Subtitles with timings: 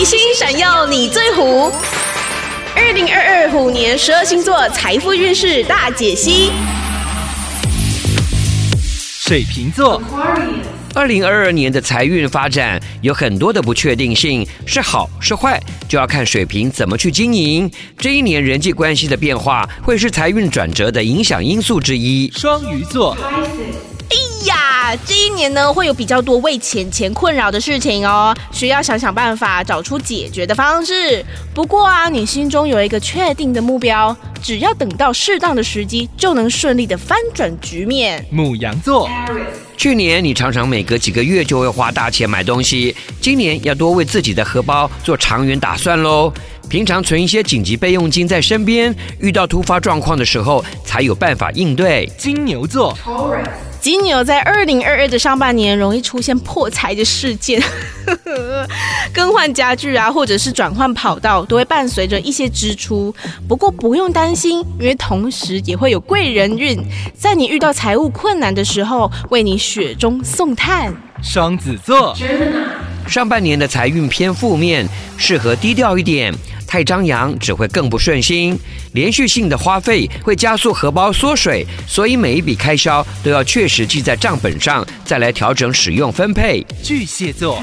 [0.00, 1.70] 吉星闪耀你最虎。
[2.74, 6.50] 二零二二虎年十二星座财富运势大解析。
[8.78, 10.02] 水瓶座，
[10.94, 17.70] 二零二二年的财运发展有很多的不确定性，是好是坏，就要看水瓶怎么去经营。
[17.98, 22.32] 这一年人际关系的变化会是财运转折的影响因素之一。
[22.34, 23.14] 双鱼座。
[25.06, 31.24] 这一年呢，会有比较多为钱钱困扰的事情哦，需要想想办法，找出解决的方式。
[31.54, 38.24] 不过啊，你心中有一个确定的目标，只要等到适当的时机，就能顺利的翻转局面。
[38.30, 39.08] 母羊座，
[39.76, 46.32] 去年你常常每隔几个月就会花大钱买东西，今年要多为自己的荷包做长远打算喽。
[46.68, 52.08] 平常存一些紧急备用金在身边，遇到突发状况的时候才有办法应对。
[52.16, 52.96] 金牛座，
[53.80, 57.60] 金牛在二零二二的上半年容易出现破财的事件，
[59.20, 63.14] 更换家具啊，或者是转换跑道，都会伴随着一些支出。
[63.46, 66.82] 不过不用担心，因为同时也会有贵人运，
[67.14, 70.90] 在你遇到财务困难的时候，为你雪中送炭。
[71.22, 72.16] 双子座，
[73.06, 76.34] 上半年的财运偏负面，适合低调一点。
[76.70, 78.56] 太张扬只会更不顺心，
[78.92, 86.64] 连续性的花费会加速荷包缩水，所以每一笔开销都要确实记在账本上，再来调整使用分配。
[86.80, 87.60] 巨蟹座，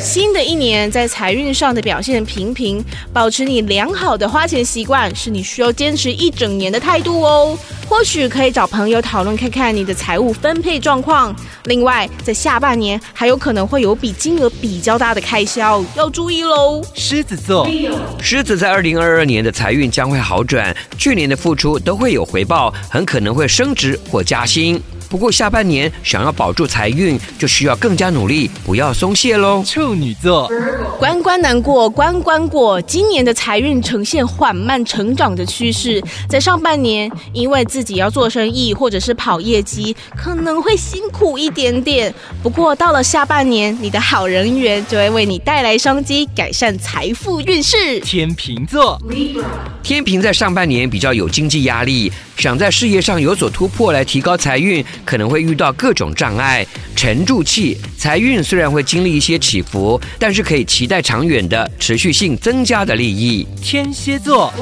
[0.00, 7.58] 新的一年在财运上的表现平平，保持你良好的花钱习惯是你需要坚持一整年的态度哦。
[7.88, 11.34] 或许可以找朋友讨论看看你的财务分配状况。
[11.64, 16.84] 另外，在下半年还有可能会有笔金额比较大的开销，要注意喽。
[16.94, 17.68] 狮子座，
[18.20, 24.80] 狮子在二零二二年的财运将会好转，去年的付出都会有回报，很可能会升职或加薪。
[25.08, 29.62] 不过下半年想要保住财运，就需要更加努力，不要松懈喽。
[29.64, 30.50] 处女座，
[30.98, 36.02] 关关难过关关过，今年的财运呈现缓慢成长的趋势。
[36.28, 42.12] 在上半年，因为自己要做生意或者是跑业绩，可能会辛苦一点点。
[42.42, 48.00] 不过到了下半年，你的好人缘就会为你带来商机，改善财富运势。
[48.00, 49.00] 天秤座，
[49.82, 54.84] 天平在上半年比较有经济压力，想在事业上有所突破来提高财运。
[55.04, 57.76] 可能会遇到各种障碍，沉住气。
[57.98, 63.46] 财运虽然会经历一些起伏，但是可以期待长远的持续性增加的利益。
[63.62, 64.52] 天蝎座。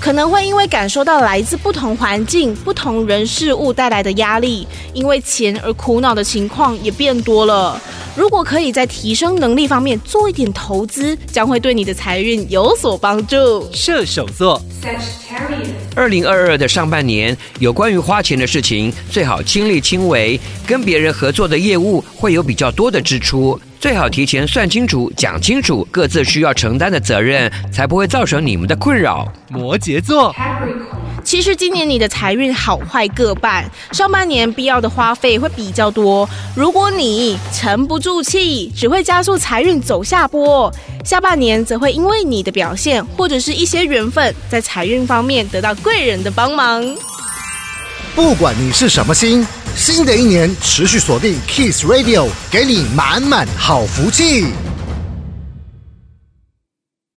[0.00, 4.64] 可能会因为感受到来自不同环境、不同人事物带来的压力，
[4.94, 7.78] 因为钱而苦恼的情况也变多了。
[8.18, 13.64] 如果可以在提升能力方面做一点投资，将会对你的财运有所帮助。
[13.72, 14.60] 射手座，
[15.94, 20.40] 二零二二的上半年，有关于花钱的事情，最好亲力亲为。
[20.66, 23.58] 跟别人合作的业务会有比较多的支出。
[23.78, 29.32] 最好提前算清楚、讲清楚各自需要承担的责任，才不会造成你们的困扰。
[29.48, 30.34] 摩羯座，
[31.28, 33.62] 其实今年你的财运好坏各半，
[33.92, 36.26] 上半年必要的花费会比较多。
[36.56, 40.72] 如果你沉不住气，只会加速财运走下坡。
[41.04, 46.82] 下半年则会因为你的表现或者是一些缘分，在财运方面得到贵人的帮忙。
[48.14, 49.46] 不管你是什么星，
[49.76, 54.46] 新的一年持续锁定 Kiss Radio，给你满满好福气。